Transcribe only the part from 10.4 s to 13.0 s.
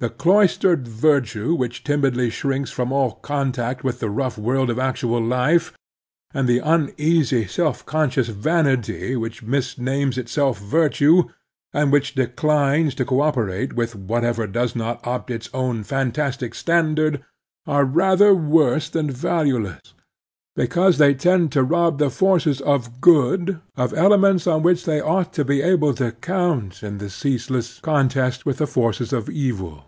virtue, and which declines